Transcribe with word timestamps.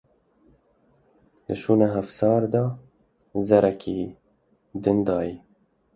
Li 1.45 1.55
şûna 1.61 1.87
hevsar 1.95 2.43
da 2.53 2.63
zêrekî 3.47 3.99
din 4.83 4.97
dayê. 5.07 5.35